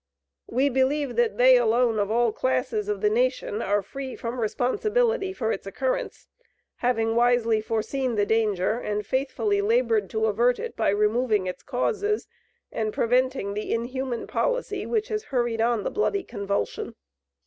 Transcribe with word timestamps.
We 0.47 0.67
believe 0.67 1.15
that 1.17 1.37
they 1.37 1.57
alone, 1.57 1.99
of 1.99 2.09
all 2.09 2.31
classes 2.31 2.89
of 2.89 3.01
the 3.01 3.09
nation, 3.11 3.61
are 3.61 3.83
free 3.83 4.15
from 4.15 4.41
responsibility 4.41 5.31
for 5.31 5.51
its 5.51 5.67
occurrence, 5.67 6.25
having 6.77 7.15
wisely 7.15 7.61
foreseen 7.61 8.15
the 8.15 8.25
danger, 8.25 8.79
and 8.79 9.05
faithfully 9.05 9.61
labored 9.61 10.09
to 10.09 10.25
avert 10.25 10.57
it 10.57 10.75
by 10.75 10.89
removing 10.89 11.45
its 11.45 11.61
causes, 11.61 12.27
and 12.71 12.91
preventing 12.93 13.53
the 13.53 13.71
inhuman 13.71 14.25
policy 14.25 14.87
which 14.87 15.09
has 15.09 15.25
hurried 15.25 15.61
on 15.61 15.83
the 15.83 15.91
bloody 15.91 16.23
convulsion. 16.23 16.95